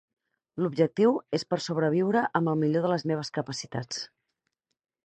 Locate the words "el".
2.55-2.59